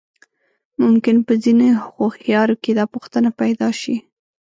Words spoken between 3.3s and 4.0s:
پيدا شي.